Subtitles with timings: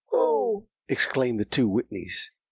[0.11, 2.31] ]"Oh!" exclaimed the two Whitneys.